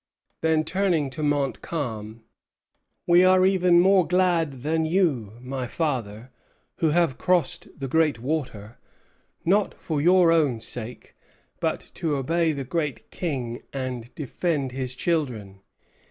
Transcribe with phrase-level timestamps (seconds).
[0.41, 2.23] Then, turning to Montcalm:
[3.05, 6.31] "We are even more glad than you, my father,
[6.77, 8.79] who have crossed the great water,
[9.45, 11.15] not for your own sake,
[11.59, 15.59] but to obey the great King and defend his children.